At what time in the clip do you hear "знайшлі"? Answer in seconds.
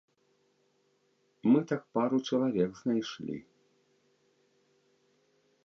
2.81-3.37